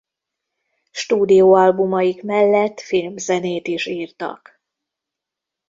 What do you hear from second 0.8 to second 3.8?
Stúdióalbumaik mellett filmzenét